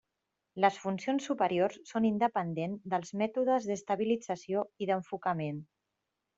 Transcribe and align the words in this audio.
Les 0.63 0.77
funcions 0.85 1.27
superiors 1.31 1.77
són 1.91 2.07
independents 2.09 2.89
dels 2.95 3.13
mètodes 3.23 3.69
d'estabilització 3.71 4.67
i 4.87 4.93
d'enfocament. 4.93 5.65